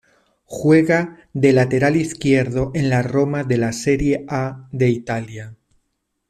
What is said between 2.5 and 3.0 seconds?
en